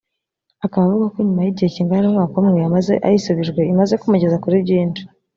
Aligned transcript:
Akaba 0.65 0.83
avuga 0.85 1.07
ko 1.13 1.17
nyuma 1.25 1.41
y’igihe 1.43 1.69
kingana 1.75 2.01
n’umwaka 2.03 2.33
umwe 2.41 2.59
amaze 2.69 2.93
ayisubijwe 3.07 3.61
imaze 3.71 3.93
kumugeza 4.01 4.41
kuri 4.43 4.55
byinshi 4.65 5.01